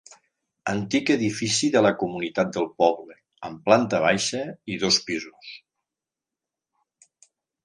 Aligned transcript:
Antic 0.71 1.09
edifici 1.15 1.67
de 1.75 1.83
la 1.87 1.91
comunitat 2.03 2.49
del 2.55 2.65
poble, 2.85 3.17
amb 3.51 3.61
planta 3.69 4.01
baixa 4.07 4.41
i 4.77 4.79
dos 4.87 4.99
pisos. 5.11 5.53